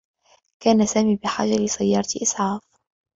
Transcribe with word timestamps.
كان 0.59 0.85
سامي 0.85 1.15
بحاجة 1.15 1.55
لسيّارة 1.55 2.13
إسعاف. 2.21 2.61